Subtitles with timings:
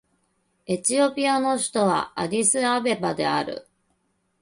[0.65, 3.67] エチオピアの首都はアディスアベバである